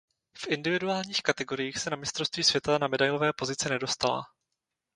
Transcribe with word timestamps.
V 0.37 0.47
individuálních 0.47 1.21
kategoriích 1.23 1.77
se 1.77 1.89
na 1.89 1.95
mistrovství 1.97 2.43
světa 2.43 2.77
na 2.77 2.87
medailové 2.87 3.33
pozice 3.33 3.69
nedostala. 3.69 4.21